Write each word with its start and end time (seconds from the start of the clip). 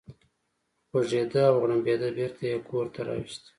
غوږېده 0.89 1.41
او 1.49 1.55
غړمبېده، 1.61 2.09
بېرته 2.17 2.43
یې 2.51 2.57
کور 2.69 2.85
ته 2.93 3.01
راوست. 3.07 3.43